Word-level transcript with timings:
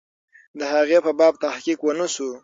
د 0.59 0.61
هغې 0.73 0.99
په 1.05 1.11
باب 1.19 1.33
تحقیق 1.43 1.79
ونسو. 1.83 2.29